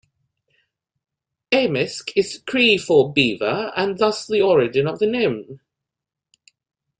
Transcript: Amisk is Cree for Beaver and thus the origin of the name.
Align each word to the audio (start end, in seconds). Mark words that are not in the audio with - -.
Amisk 1.51 2.13
is 2.15 2.41
Cree 2.47 2.79
for 2.79 3.13
Beaver 3.13 3.71
and 3.75 3.99
thus 3.99 4.25
the 4.25 4.41
origin 4.41 4.87
of 4.87 4.97
the 4.97 5.05
name. 5.05 5.59